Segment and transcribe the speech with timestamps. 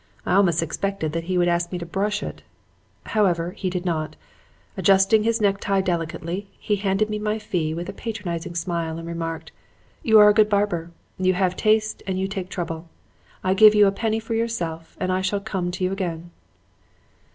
[0.25, 2.41] I almost expected that he would ask me to brush it.
[3.05, 4.15] However, he did not.
[4.75, 9.51] Adjusting his necktie delicately, he handed me my fee with a patronizing smile and remarked,
[10.01, 12.89] 'You are a good barber: you have taste and you take trouble.
[13.43, 16.31] I give you a penny for yourself and I shall come to you again.'